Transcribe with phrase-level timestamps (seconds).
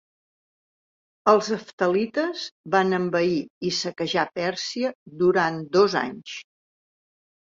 [1.33, 3.37] Els heftalites van envair
[3.69, 4.91] i saquejar Pèrsia
[5.23, 6.33] durant dos anys.